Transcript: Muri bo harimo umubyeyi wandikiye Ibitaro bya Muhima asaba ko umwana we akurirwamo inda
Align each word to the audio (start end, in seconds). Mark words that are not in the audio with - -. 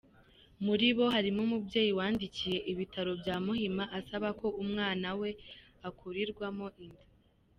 Muri 0.65 0.87
bo 0.97 1.05
harimo 1.15 1.39
umubyeyi 1.47 1.91
wandikiye 1.99 2.57
Ibitaro 2.71 3.11
bya 3.21 3.35
Muhima 3.45 3.83
asaba 3.99 4.29
ko 4.39 4.47
umwana 4.63 5.07
we 5.19 5.29
akurirwamo 5.87 6.67
inda 6.83 7.03